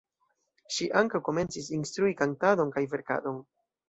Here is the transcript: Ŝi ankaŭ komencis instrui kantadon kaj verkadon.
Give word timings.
Ŝi 0.77 0.85
ankaŭ 1.01 1.19
komencis 1.27 1.67
instrui 1.77 2.13
kantadon 2.21 2.73
kaj 2.79 2.83
verkadon. 2.95 3.39